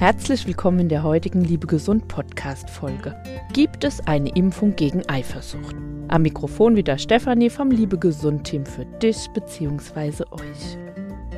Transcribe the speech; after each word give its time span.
Herzlich 0.00 0.46
willkommen 0.46 0.78
in 0.78 0.88
der 0.88 1.02
heutigen 1.02 1.42
Liebe 1.42 1.66
Gesund 1.66 2.08
Podcast 2.08 2.70
Folge. 2.70 3.14
Gibt 3.52 3.84
es 3.84 4.00
eine 4.06 4.30
Impfung 4.30 4.74
gegen 4.74 5.06
Eifersucht? 5.10 5.76
Am 6.08 6.22
Mikrofon 6.22 6.74
wieder 6.74 6.96
Stefanie 6.96 7.50
vom 7.50 7.70
Liebe 7.70 7.98
Gesund 7.98 8.44
Team 8.44 8.64
für 8.64 8.86
dich 8.86 9.28
bzw. 9.34 10.24
euch. 10.30 10.78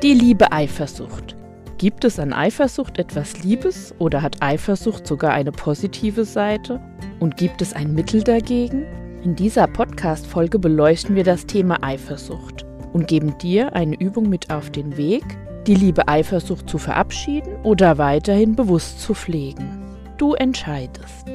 Die 0.01 0.13
Liebe 0.13 0.49
Eifersucht. 0.53 1.35
Gibt 1.77 2.05
es 2.05 2.19
an 2.19 2.31
Eifersucht 2.31 2.99
etwas 2.99 3.43
Liebes 3.43 3.93
oder 3.99 4.21
hat 4.21 4.41
Eifersucht 4.41 5.07
sogar 5.07 5.33
eine 5.33 5.51
positive 5.51 6.23
Seite? 6.23 6.79
Und 7.19 7.35
gibt 7.35 7.61
es 7.61 7.73
ein 7.73 7.93
Mittel 7.93 8.23
dagegen? 8.23 8.85
In 9.25 9.35
dieser 9.35 9.67
Podcast 9.67 10.25
Folge 10.25 10.57
beleuchten 10.57 11.17
wir 11.17 11.25
das 11.25 11.45
Thema 11.45 11.83
Eifersucht 11.83 12.65
und 12.93 13.09
geben 13.09 13.37
dir 13.39 13.75
eine 13.75 13.99
Übung 13.99 14.29
mit 14.29 14.53
auf 14.53 14.69
den 14.69 14.95
Weg, 14.95 15.25
die 15.67 15.75
liebe 15.75 16.07
Eifersucht 16.07 16.69
zu 16.69 16.77
verabschieden 16.77 17.55
oder 17.63 17.97
weiterhin 17.97 18.55
bewusst 18.55 19.01
zu 19.01 19.13
pflegen. 19.13 19.79
Du 20.17 20.33
entscheidest. 20.33 21.27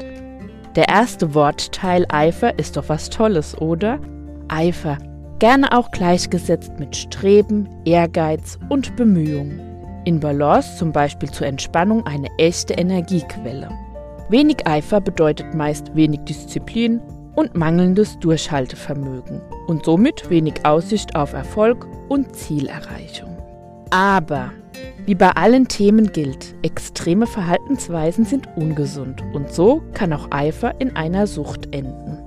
Der 0.76 0.88
erste 0.88 1.34
Wortteil 1.34 2.06
Eifer 2.08 2.58
ist 2.58 2.76
doch 2.76 2.88
was 2.88 3.10
Tolles, 3.10 3.60
oder? 3.60 3.98
Eifer, 4.48 4.98
gerne 5.38 5.76
auch 5.76 5.90
gleichgesetzt 5.90 6.72
mit 6.78 6.94
Streben, 6.94 7.68
Ehrgeiz 7.84 8.58
und 8.68 8.94
Bemühung. 8.96 9.60
In 10.04 10.20
Balance 10.20 10.76
zum 10.76 10.92
Beispiel 10.92 11.30
zur 11.30 11.46
Entspannung 11.46 12.06
eine 12.06 12.28
echte 12.38 12.74
Energiequelle. 12.74 13.68
Wenig 14.28 14.66
Eifer 14.66 15.00
bedeutet 15.00 15.54
meist 15.54 15.94
wenig 15.94 16.20
Disziplin 16.20 17.00
und 17.34 17.56
mangelndes 17.56 18.18
Durchhaltevermögen 18.18 19.40
und 19.66 19.84
somit 19.84 20.28
wenig 20.30 20.64
Aussicht 20.64 21.14
auf 21.14 21.32
Erfolg 21.32 21.86
und 22.08 22.34
Zielerreichung. 22.34 23.27
Aber 23.90 24.52
wie 25.06 25.14
bei 25.14 25.30
allen 25.30 25.68
Themen 25.68 26.12
gilt, 26.12 26.54
extreme 26.62 27.26
Verhaltensweisen 27.26 28.26
sind 28.26 28.46
ungesund 28.56 29.22
und 29.32 29.50
so 29.50 29.82
kann 29.94 30.12
auch 30.12 30.28
Eifer 30.30 30.78
in 30.80 30.94
einer 30.96 31.26
Sucht 31.26 31.74
enden. 31.74 32.18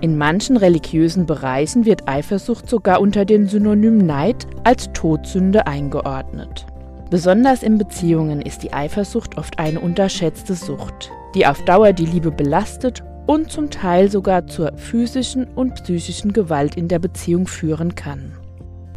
In 0.00 0.16
manchen 0.16 0.56
religiösen 0.56 1.26
Bereichen 1.26 1.84
wird 1.84 2.08
Eifersucht 2.08 2.68
sogar 2.68 3.00
unter 3.00 3.24
den 3.24 3.46
Synonym 3.46 3.98
Neid 3.98 4.46
als 4.64 4.90
Todsünde 4.92 5.66
eingeordnet. 5.66 6.66
Besonders 7.10 7.62
in 7.62 7.78
Beziehungen 7.78 8.40
ist 8.40 8.62
die 8.62 8.72
Eifersucht 8.72 9.36
oft 9.36 9.58
eine 9.58 9.80
unterschätzte 9.80 10.54
Sucht, 10.54 11.10
die 11.34 11.46
auf 11.46 11.62
Dauer 11.64 11.92
die 11.92 12.06
Liebe 12.06 12.30
belastet 12.30 13.02
und 13.26 13.50
zum 13.50 13.70
Teil 13.70 14.10
sogar 14.10 14.46
zur 14.46 14.72
physischen 14.76 15.44
und 15.54 15.74
psychischen 15.74 16.32
Gewalt 16.32 16.74
in 16.76 16.88
der 16.88 16.98
Beziehung 16.98 17.46
führen 17.46 17.94
kann. 17.94 18.32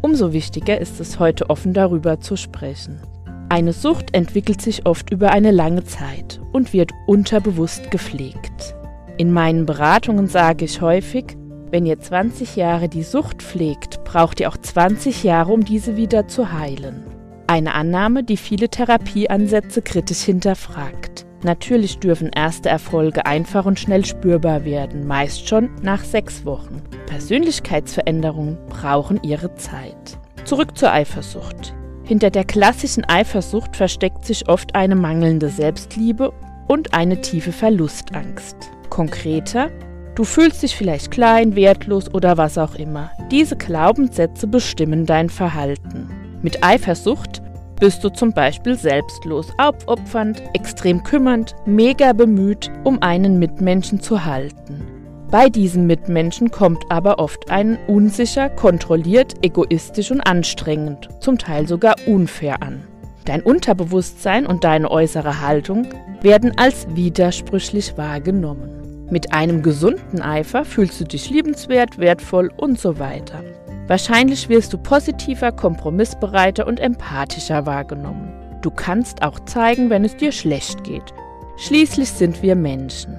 Umso 0.00 0.32
wichtiger 0.32 0.80
ist 0.80 1.00
es 1.00 1.18
heute 1.18 1.50
offen 1.50 1.72
darüber 1.72 2.20
zu 2.20 2.36
sprechen. 2.36 3.00
Eine 3.48 3.72
Sucht 3.72 4.14
entwickelt 4.14 4.60
sich 4.60 4.86
oft 4.86 5.10
über 5.10 5.30
eine 5.30 5.50
lange 5.50 5.84
Zeit 5.84 6.40
und 6.52 6.72
wird 6.72 6.92
unterbewusst 7.06 7.90
gepflegt. 7.90 8.76
In 9.16 9.32
meinen 9.32 9.66
Beratungen 9.66 10.28
sage 10.28 10.64
ich 10.66 10.80
häufig, 10.80 11.36
wenn 11.70 11.84
ihr 11.84 11.98
20 11.98 12.56
Jahre 12.56 12.88
die 12.88 13.02
Sucht 13.02 13.42
pflegt, 13.42 14.04
braucht 14.04 14.40
ihr 14.40 14.48
auch 14.48 14.56
20 14.56 15.24
Jahre, 15.24 15.52
um 15.52 15.64
diese 15.64 15.96
wieder 15.96 16.28
zu 16.28 16.52
heilen. 16.52 17.04
Eine 17.46 17.74
Annahme, 17.74 18.22
die 18.22 18.36
viele 18.36 18.68
Therapieansätze 18.68 19.82
kritisch 19.82 20.20
hinterfragt. 20.20 21.26
Natürlich 21.42 21.98
dürfen 21.98 22.30
erste 22.34 22.68
Erfolge 22.68 23.24
einfach 23.24 23.64
und 23.64 23.78
schnell 23.78 24.04
spürbar 24.04 24.64
werden, 24.64 25.06
meist 25.06 25.48
schon 25.48 25.70
nach 25.82 26.02
sechs 26.02 26.44
Wochen. 26.44 26.82
Persönlichkeitsveränderungen 27.06 28.58
brauchen 28.68 29.22
ihre 29.22 29.54
Zeit. 29.54 30.18
Zurück 30.44 30.76
zur 30.76 30.92
Eifersucht. 30.92 31.74
Hinter 32.02 32.30
der 32.30 32.44
klassischen 32.44 33.04
Eifersucht 33.04 33.76
versteckt 33.76 34.24
sich 34.24 34.48
oft 34.48 34.74
eine 34.74 34.96
mangelnde 34.96 35.48
Selbstliebe 35.48 36.32
und 36.66 36.94
eine 36.94 37.20
tiefe 37.20 37.52
Verlustangst. 37.52 38.56
Konkreter, 38.88 39.70
du 40.14 40.24
fühlst 40.24 40.62
dich 40.62 40.74
vielleicht 40.74 41.10
klein, 41.10 41.54
wertlos 41.54 42.12
oder 42.12 42.36
was 42.36 42.58
auch 42.58 42.74
immer. 42.74 43.10
Diese 43.30 43.56
Glaubenssätze 43.56 44.46
bestimmen 44.46 45.06
dein 45.06 45.28
Verhalten. 45.28 46.08
Mit 46.42 46.64
Eifersucht 46.64 47.42
bist 47.78 48.04
du 48.04 48.10
zum 48.10 48.32
Beispiel 48.32 48.76
selbstlos, 48.76 49.52
aufopfernd, 49.58 50.42
extrem 50.54 51.02
kümmernd, 51.02 51.54
mega 51.66 52.12
bemüht, 52.12 52.70
um 52.84 53.02
einen 53.02 53.38
Mitmenschen 53.38 54.00
zu 54.00 54.24
halten. 54.24 54.86
Bei 55.30 55.50
diesen 55.50 55.86
Mitmenschen 55.86 56.50
kommt 56.50 56.84
aber 56.88 57.18
oft 57.18 57.50
ein 57.50 57.78
unsicher, 57.86 58.48
kontrolliert, 58.48 59.34
egoistisch 59.42 60.10
und 60.10 60.22
anstrengend, 60.22 61.08
zum 61.20 61.36
Teil 61.36 61.68
sogar 61.68 61.96
unfair 62.06 62.62
an. 62.62 62.82
Dein 63.26 63.42
Unterbewusstsein 63.42 64.46
und 64.46 64.64
deine 64.64 64.90
äußere 64.90 65.42
Haltung 65.42 65.86
werden 66.22 66.56
als 66.56 66.86
widersprüchlich 66.94 67.98
wahrgenommen. 67.98 69.06
Mit 69.10 69.34
einem 69.34 69.62
gesunden 69.62 70.22
Eifer 70.22 70.64
fühlst 70.64 71.00
du 71.00 71.04
dich 71.04 71.28
liebenswert, 71.28 71.98
wertvoll 71.98 72.50
und 72.56 72.80
so 72.80 72.98
weiter. 72.98 73.42
Wahrscheinlich 73.88 74.50
wirst 74.50 74.72
du 74.74 74.78
positiver, 74.78 75.50
kompromissbereiter 75.50 76.66
und 76.66 76.78
empathischer 76.78 77.64
wahrgenommen. 77.64 78.30
Du 78.60 78.70
kannst 78.70 79.22
auch 79.22 79.40
zeigen, 79.40 79.88
wenn 79.88 80.04
es 80.04 80.16
dir 80.16 80.30
schlecht 80.30 80.84
geht. 80.84 81.14
Schließlich 81.56 82.10
sind 82.10 82.42
wir 82.42 82.54
Menschen. 82.54 83.16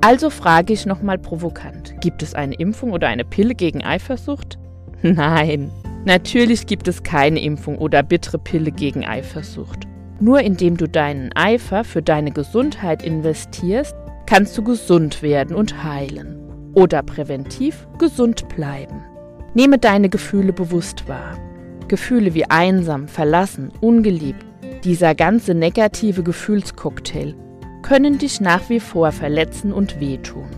Also 0.00 0.30
frage 0.30 0.72
ich 0.72 0.86
nochmal 0.86 1.18
provokant, 1.18 2.00
gibt 2.00 2.22
es 2.22 2.34
eine 2.34 2.54
Impfung 2.54 2.92
oder 2.92 3.08
eine 3.08 3.24
Pille 3.24 3.54
gegen 3.54 3.84
Eifersucht? 3.84 4.58
Nein, 5.02 5.70
natürlich 6.06 6.66
gibt 6.66 6.88
es 6.88 7.02
keine 7.02 7.40
Impfung 7.40 7.76
oder 7.76 8.02
bittere 8.02 8.38
Pille 8.38 8.70
gegen 8.70 9.04
Eifersucht. 9.04 9.86
Nur 10.20 10.40
indem 10.40 10.76
du 10.76 10.88
deinen 10.88 11.32
Eifer 11.36 11.84
für 11.84 12.02
deine 12.02 12.30
Gesundheit 12.30 13.02
investierst, 13.02 13.94
kannst 14.26 14.56
du 14.56 14.64
gesund 14.64 15.22
werden 15.22 15.54
und 15.54 15.84
heilen. 15.84 16.38
Oder 16.74 17.02
präventiv 17.02 17.86
gesund 17.98 18.48
bleiben. 18.48 19.02
Nehme 19.54 19.78
deine 19.78 20.08
Gefühle 20.08 20.52
bewusst 20.52 21.08
wahr. 21.08 21.38
Gefühle 21.88 22.34
wie 22.34 22.44
einsam, 22.44 23.08
verlassen, 23.08 23.72
ungeliebt, 23.80 24.44
dieser 24.84 25.14
ganze 25.14 25.54
negative 25.54 26.22
Gefühlscocktail 26.22 27.34
können 27.82 28.18
dich 28.18 28.40
nach 28.40 28.68
wie 28.68 28.80
vor 28.80 29.12
verletzen 29.12 29.72
und 29.72 29.98
wehtun. 29.98 30.48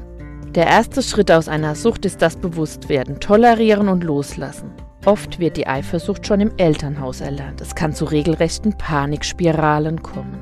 Der 0.55 0.67
erste 0.67 1.03
Schritt 1.03 1.31
aus 1.31 1.49
einer 1.49 1.77
Sucht 1.77 2.05
ist 2.05 2.21
das 2.21 2.37
Bewusstwerden, 2.37 3.21
Tolerieren 3.21 3.89
und 3.89 4.03
Loslassen. 4.03 4.73
Oft 5.07 5.39
wird 5.39 5.57
die 5.57 5.67
Eifersucht 5.67 6.27
schon 6.27 6.41
im 6.41 6.53
Elternhaus 6.57 7.21
erlernt. 7.21 7.61
Es 7.61 7.75
kann 7.75 7.95
zu 7.95 8.05
regelrechten 8.05 8.77
Panikspiralen 8.77 10.03
kommen. 10.03 10.39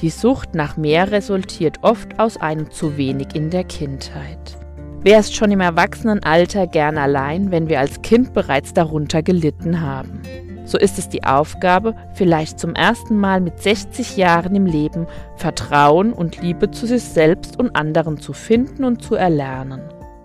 Die 0.00 0.10
Sucht 0.10 0.54
nach 0.54 0.76
mehr 0.76 1.12
resultiert 1.12 1.78
oft 1.82 2.18
aus 2.18 2.38
einem 2.38 2.70
zu 2.70 2.96
wenig 2.96 3.34
in 3.34 3.50
der 3.50 3.64
Kindheit. 3.64 4.59
Wer 5.02 5.20
ist 5.20 5.34
schon 5.34 5.50
im 5.50 5.60
Erwachsenenalter 5.60 6.66
gern 6.66 6.98
allein, 6.98 7.50
wenn 7.50 7.70
wir 7.70 7.80
als 7.80 8.02
Kind 8.02 8.34
bereits 8.34 8.74
darunter 8.74 9.22
gelitten 9.22 9.80
haben? 9.80 10.20
So 10.66 10.76
ist 10.76 10.98
es 10.98 11.08
die 11.08 11.24
Aufgabe, 11.24 11.94
vielleicht 12.12 12.60
zum 12.60 12.74
ersten 12.74 13.16
Mal 13.16 13.40
mit 13.40 13.62
60 13.62 14.18
Jahren 14.18 14.54
im 14.54 14.66
Leben 14.66 15.06
Vertrauen 15.36 16.12
und 16.12 16.42
Liebe 16.42 16.70
zu 16.70 16.86
sich 16.86 17.02
selbst 17.02 17.58
und 17.58 17.74
anderen 17.76 18.20
zu 18.20 18.34
finden 18.34 18.84
und 18.84 19.02
zu 19.02 19.14
erlernen. 19.14 19.80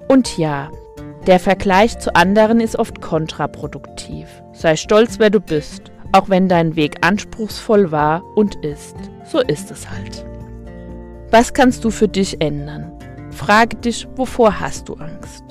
Und 0.10 0.38
ja, 0.38 0.70
der 1.26 1.40
Vergleich 1.40 1.98
zu 2.00 2.14
anderen 2.14 2.60
ist 2.60 2.78
oft 2.78 3.02
kontraproduktiv. 3.02 4.28
Sei 4.52 4.76
stolz, 4.76 5.20
wer 5.20 5.30
du 5.30 5.40
bist, 5.40 5.84
auch 6.12 6.28
wenn 6.28 6.50
dein 6.50 6.76
Weg 6.76 6.98
anspruchsvoll 7.00 7.94
war 7.94 8.24
und 8.36 8.56
ist. 8.56 8.98
So 9.24 9.40
ist 9.40 9.72
es 9.72 9.90
halt. 9.90 10.26
Was 11.32 11.54
kannst 11.54 11.86
du 11.86 11.92
für 11.92 12.10
dich 12.10 12.42
ändern? 12.42 12.95
Frage 13.36 13.76
dich, 13.76 14.08
wovor 14.16 14.62
hast 14.62 14.88
du 14.88 14.94
Angst? 14.94 15.44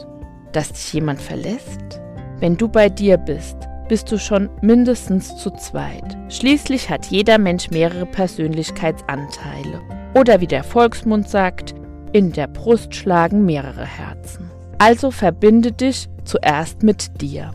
Dass 0.53 0.73
dich 0.73 0.95
jemand 0.95 1.21
verlässt? 1.21 2.01
Wenn 2.41 2.57
du 2.57 2.67
bei 2.67 2.89
dir 2.89 3.19
bist, 3.19 3.57
bist 3.91 4.11
du 4.11 4.19
schon 4.19 4.49
mindestens 4.63 5.37
zu 5.37 5.51
zweit. 5.51 6.17
Schließlich 6.31 6.89
hat 6.89 7.07
jeder 7.07 7.37
Mensch 7.37 7.71
mehrere 7.71 8.07
Persönlichkeitsanteile. 8.07 9.83
Oder 10.15 10.41
wie 10.41 10.47
der 10.47 10.65
Volksmund 10.65 11.29
sagt, 11.29 11.75
in 12.13 12.33
der 12.33 12.47
Brust 12.47 12.95
schlagen 12.95 13.45
mehrere 13.45 13.85
Herzen. 13.85 14.51
Also 14.79 15.11
verbinde 15.11 15.71
dich 15.71 16.09
zuerst 16.25 16.83
mit 16.83 17.21
dir. 17.21 17.53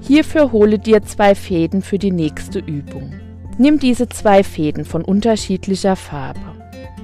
Hierfür 0.00 0.50
hole 0.50 0.80
dir 0.80 1.04
zwei 1.04 1.36
Fäden 1.36 1.82
für 1.82 1.98
die 1.98 2.12
nächste 2.12 2.58
Übung. 2.58 3.12
Nimm 3.58 3.78
diese 3.78 4.08
zwei 4.08 4.42
Fäden 4.42 4.84
von 4.84 5.04
unterschiedlicher 5.04 5.94
Farbe 5.94 6.57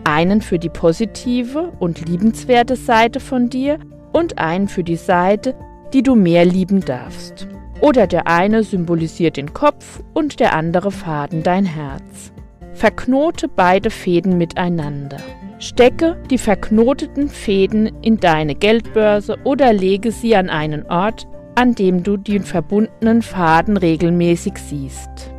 einen 0.05 0.41
für 0.41 0.59
die 0.59 0.69
positive 0.69 1.73
und 1.79 2.07
liebenswerte 2.09 2.77
Seite 2.77 3.21
von 3.21 3.49
dir 3.49 3.79
und 4.13 4.39
einen 4.39 4.69
für 4.69 4.85
die 4.85 4.97
Seite, 4.97 5.55
die 5.93 6.03
du 6.03 6.15
mehr 6.15 6.45
lieben 6.45 6.85
darfst. 6.85 7.49
Oder 7.81 8.07
der 8.07 8.27
eine 8.27 8.63
symbolisiert 8.63 9.37
den 9.37 9.53
Kopf 9.53 10.03
und 10.15 10.41
der 10.41 10.55
andere 10.55 10.91
Faden 10.91 11.43
dein 11.43 11.65
Herz. 11.65 12.33
Verknote 12.73 13.49
beide 13.49 13.91
Fäden 13.91 14.39
miteinander. 14.39 15.19
Stecke 15.59 16.17
die 16.31 16.39
verknoteten 16.39 17.29
Fäden 17.29 17.87
in 18.03 18.19
deine 18.19 18.55
Geldbörse 18.55 19.39
oder 19.45 19.73
lege 19.73 20.13
sie 20.13 20.37
an 20.37 20.51
einen 20.51 20.85
Ort, 20.87 21.27
an 21.55 21.75
dem 21.75 22.03
du 22.03 22.17
den 22.17 22.43
verbundenen 22.43 23.23
Faden 23.23 23.77
regelmäßig 23.77 24.55
siehst. 24.59 25.33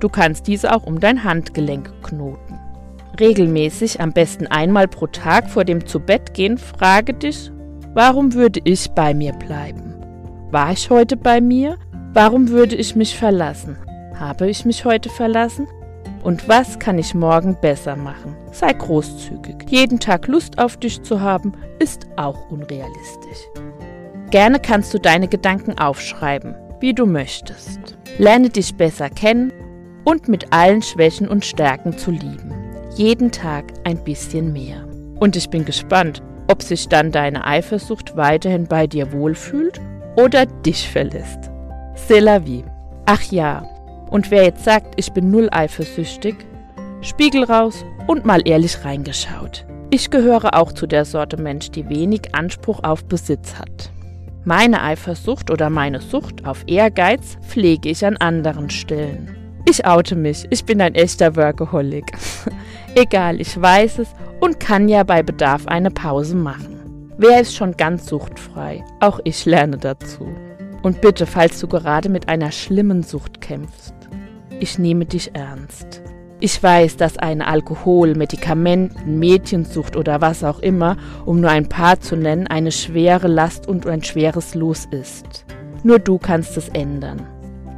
Du 0.00 0.08
kannst 0.08 0.46
diese 0.46 0.74
auch 0.74 0.84
um 0.84 0.98
dein 1.00 1.22
Handgelenk 1.24 1.92
knoten. 2.02 2.58
Regelmäßig, 3.20 4.00
am 4.00 4.12
besten 4.12 4.46
einmal 4.46 4.88
pro 4.88 5.06
Tag 5.06 5.50
vor 5.50 5.64
dem 5.64 5.86
Zubettgehen, 5.86 6.56
frage 6.56 7.12
dich, 7.12 7.52
warum 7.92 8.32
würde 8.32 8.60
ich 8.64 8.90
bei 8.92 9.12
mir 9.12 9.34
bleiben? 9.34 9.94
War 10.50 10.72
ich 10.72 10.88
heute 10.88 11.18
bei 11.18 11.40
mir? 11.40 11.76
Warum 12.14 12.48
würde 12.48 12.74
ich 12.74 12.96
mich 12.96 13.16
verlassen? 13.16 13.76
Habe 14.18 14.48
ich 14.48 14.64
mich 14.64 14.86
heute 14.86 15.10
verlassen? 15.10 15.68
Und 16.24 16.48
was 16.48 16.78
kann 16.78 16.98
ich 16.98 17.14
morgen 17.14 17.56
besser 17.60 17.94
machen? 17.94 18.36
Sei 18.52 18.72
großzügig. 18.72 19.66
Jeden 19.68 20.00
Tag 20.00 20.26
Lust 20.26 20.58
auf 20.58 20.78
dich 20.78 21.02
zu 21.02 21.20
haben, 21.20 21.52
ist 21.78 22.06
auch 22.16 22.50
unrealistisch. 22.50 23.46
Gerne 24.30 24.60
kannst 24.60 24.94
du 24.94 24.98
deine 24.98 25.28
Gedanken 25.28 25.78
aufschreiben, 25.78 26.54
wie 26.80 26.94
du 26.94 27.04
möchtest. 27.04 27.98
Lerne 28.18 28.48
dich 28.48 28.74
besser 28.76 29.10
kennen 29.10 29.52
und 30.04 30.28
mit 30.28 30.52
allen 30.52 30.82
Schwächen 30.82 31.28
und 31.28 31.44
Stärken 31.44 31.96
zu 31.96 32.10
lieben. 32.10 32.59
Jeden 32.96 33.30
Tag 33.30 33.72
ein 33.84 34.02
bisschen 34.02 34.52
mehr. 34.52 34.84
Und 35.18 35.36
ich 35.36 35.48
bin 35.50 35.64
gespannt, 35.64 36.22
ob 36.48 36.62
sich 36.62 36.88
dann 36.88 37.12
deine 37.12 37.46
Eifersucht 37.46 38.16
weiterhin 38.16 38.66
bei 38.66 38.86
dir 38.86 39.12
wohlfühlt 39.12 39.80
oder 40.16 40.46
dich 40.46 40.88
verlässt. 40.88 41.50
C'est 41.94 42.20
la 42.20 42.44
vie. 42.44 42.64
Ach 43.06 43.22
ja, 43.30 43.62
und 44.10 44.30
wer 44.30 44.44
jetzt 44.44 44.64
sagt, 44.64 44.94
ich 44.96 45.12
bin 45.12 45.30
null 45.30 45.48
eifersüchtig, 45.52 46.34
Spiegel 47.00 47.44
raus 47.44 47.84
und 48.06 48.26
mal 48.26 48.42
ehrlich 48.44 48.84
reingeschaut. 48.84 49.64
Ich 49.90 50.10
gehöre 50.10 50.54
auch 50.54 50.72
zu 50.72 50.86
der 50.86 51.04
Sorte 51.04 51.36
Mensch, 51.36 51.70
die 51.70 51.88
wenig 51.88 52.34
Anspruch 52.34 52.82
auf 52.82 53.04
Besitz 53.04 53.54
hat. 53.58 53.90
Meine 54.44 54.82
Eifersucht 54.82 55.50
oder 55.50 55.70
meine 55.70 56.00
Sucht 56.00 56.46
auf 56.46 56.64
Ehrgeiz 56.66 57.36
pflege 57.46 57.88
ich 57.88 58.04
an 58.04 58.16
anderen 58.16 58.70
Stellen. 58.70 59.39
Ich 59.66 59.86
oute 59.86 60.16
mich, 60.16 60.46
ich 60.50 60.64
bin 60.64 60.80
ein 60.80 60.94
echter 60.94 61.36
Workaholic. 61.36 62.12
Egal, 62.94 63.40
ich 63.40 63.60
weiß 63.60 64.00
es 64.00 64.08
und 64.40 64.58
kann 64.58 64.88
ja 64.88 65.02
bei 65.04 65.22
Bedarf 65.22 65.66
eine 65.66 65.90
Pause 65.90 66.34
machen. 66.34 67.12
Wer 67.18 67.40
ist 67.40 67.54
schon 67.54 67.76
ganz 67.76 68.06
suchtfrei? 68.06 68.82
Auch 69.00 69.20
ich 69.24 69.44
lerne 69.44 69.76
dazu. 69.76 70.26
Und 70.82 71.02
bitte, 71.02 71.26
falls 71.26 71.60
du 71.60 71.68
gerade 71.68 72.08
mit 72.08 72.28
einer 72.28 72.50
schlimmen 72.50 73.02
Sucht 73.02 73.40
kämpfst, 73.40 73.94
ich 74.58 74.78
nehme 74.78 75.04
dich 75.04 75.34
ernst. 75.34 76.02
Ich 76.42 76.62
weiß, 76.62 76.96
dass 76.96 77.18
eine 77.18 77.46
Alkohol, 77.46 78.14
Medikamenten, 78.14 79.18
Mädchensucht 79.18 79.94
oder 79.94 80.22
was 80.22 80.42
auch 80.42 80.60
immer, 80.60 80.96
um 81.26 81.40
nur 81.40 81.50
ein 81.50 81.68
paar 81.68 82.00
zu 82.00 82.16
nennen, 82.16 82.46
eine 82.46 82.72
schwere 82.72 83.28
Last 83.28 83.68
und 83.68 83.86
ein 83.86 84.02
schweres 84.02 84.54
Los 84.54 84.88
ist. 84.90 85.44
Nur 85.82 85.98
du 85.98 86.16
kannst 86.16 86.56
es 86.56 86.70
ändern. 86.70 87.26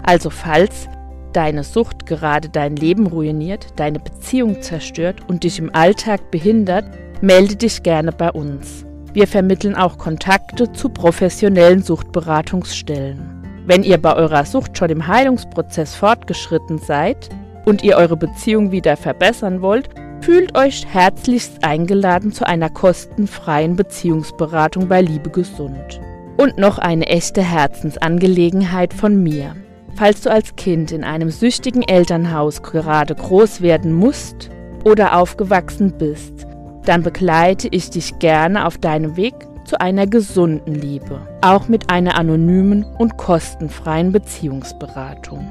Also 0.04 0.30
falls 0.30 0.88
deine 1.36 1.64
Sucht 1.64 2.06
gerade 2.06 2.48
dein 2.48 2.76
Leben 2.76 3.06
ruiniert, 3.06 3.66
deine 3.76 3.98
Beziehung 3.98 4.62
zerstört 4.62 5.20
und 5.28 5.44
dich 5.44 5.58
im 5.58 5.74
Alltag 5.74 6.30
behindert, 6.30 6.84
melde 7.20 7.56
dich 7.56 7.82
gerne 7.82 8.12
bei 8.12 8.30
uns. 8.30 8.84
Wir 9.12 9.26
vermitteln 9.26 9.74
auch 9.74 9.98
Kontakte 9.98 10.72
zu 10.72 10.88
professionellen 10.88 11.82
Suchtberatungsstellen. 11.82 13.42
Wenn 13.66 13.84
ihr 13.84 13.98
bei 13.98 14.14
eurer 14.16 14.44
Sucht 14.44 14.78
schon 14.78 14.90
im 14.90 15.06
Heilungsprozess 15.06 15.94
fortgeschritten 15.94 16.78
seid 16.78 17.28
und 17.64 17.84
ihr 17.84 17.96
eure 17.96 18.16
Beziehung 18.16 18.72
wieder 18.72 18.96
verbessern 18.96 19.60
wollt, 19.62 19.90
fühlt 20.22 20.56
euch 20.56 20.86
herzlichst 20.86 21.62
eingeladen 21.62 22.32
zu 22.32 22.46
einer 22.46 22.70
kostenfreien 22.70 23.76
Beziehungsberatung 23.76 24.88
bei 24.88 25.02
Liebe 25.02 25.30
Gesund. 25.30 26.00
Und 26.38 26.58
noch 26.58 26.78
eine 26.78 27.06
echte 27.06 27.42
Herzensangelegenheit 27.42 28.94
von 28.94 29.22
mir. 29.22 29.54
Falls 29.94 30.22
du 30.22 30.30
als 30.30 30.56
Kind 30.56 30.90
in 30.90 31.04
einem 31.04 31.30
süchtigen 31.30 31.82
Elternhaus 31.82 32.62
gerade 32.62 33.14
groß 33.14 33.60
werden 33.60 33.92
musst 33.92 34.50
oder 34.84 35.16
aufgewachsen 35.16 35.92
bist, 35.98 36.46
dann 36.84 37.02
begleite 37.02 37.68
ich 37.70 37.90
dich 37.90 38.18
gerne 38.18 38.66
auf 38.66 38.78
deinem 38.78 39.16
Weg 39.16 39.34
zu 39.64 39.80
einer 39.80 40.06
gesunden 40.06 40.74
Liebe, 40.74 41.20
auch 41.40 41.68
mit 41.68 41.90
einer 41.90 42.16
anonymen 42.18 42.84
und 42.98 43.16
kostenfreien 43.16 44.12
Beziehungsberatung. 44.12 45.46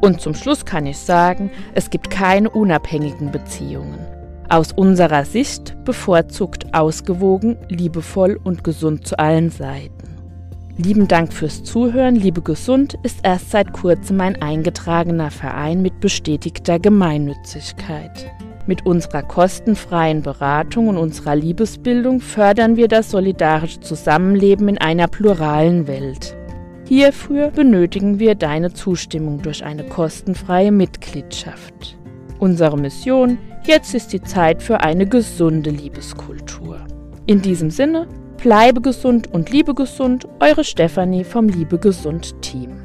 Und 0.00 0.20
zum 0.20 0.34
Schluss 0.34 0.66
kann 0.66 0.84
ich 0.84 0.98
sagen, 0.98 1.50
es 1.74 1.88
gibt 1.88 2.10
keine 2.10 2.50
unabhängigen 2.50 3.32
Beziehungen. 3.32 3.98
Aus 4.50 4.72
unserer 4.72 5.24
Sicht 5.24 5.74
bevorzugt 5.84 6.74
ausgewogen, 6.74 7.56
liebevoll 7.70 8.38
und 8.44 8.62
gesund 8.62 9.06
zu 9.06 9.18
allen 9.18 9.50
Seiten. 9.50 10.03
Lieben 10.76 11.06
Dank 11.06 11.32
fürs 11.32 11.62
Zuhören. 11.62 12.16
Liebe 12.16 12.42
Gesund 12.42 12.98
ist 13.04 13.20
erst 13.22 13.52
seit 13.52 13.72
kurzem 13.72 14.20
ein 14.20 14.42
eingetragener 14.42 15.30
Verein 15.30 15.82
mit 15.82 16.00
bestätigter 16.00 16.80
Gemeinnützigkeit. 16.80 18.32
Mit 18.66 18.84
unserer 18.84 19.22
kostenfreien 19.22 20.22
Beratung 20.22 20.88
und 20.88 20.96
unserer 20.96 21.36
Liebesbildung 21.36 22.20
fördern 22.20 22.76
wir 22.76 22.88
das 22.88 23.12
solidarische 23.12 23.80
Zusammenleben 23.80 24.66
in 24.66 24.78
einer 24.78 25.06
pluralen 25.06 25.86
Welt. 25.86 26.36
Hierfür 26.88 27.52
benötigen 27.52 28.18
wir 28.18 28.34
deine 28.34 28.72
Zustimmung 28.72 29.42
durch 29.42 29.62
eine 29.64 29.84
kostenfreie 29.84 30.72
Mitgliedschaft. 30.72 31.96
Unsere 32.40 32.76
Mission, 32.76 33.38
jetzt 33.64 33.94
ist 33.94 34.12
die 34.12 34.22
Zeit 34.22 34.60
für 34.60 34.80
eine 34.80 35.06
gesunde 35.06 35.70
Liebeskultur. 35.70 36.80
In 37.26 37.40
diesem 37.42 37.70
Sinne, 37.70 38.08
bleibe 38.44 38.82
gesund 38.82 39.32
und 39.32 39.48
liebe 39.48 39.74
gesund, 39.74 40.28
eure 40.38 40.64
Stefanie 40.64 41.24
vom 41.24 41.48
Liebe 41.48 41.78
Gesund 41.78 42.42
Team. 42.42 42.83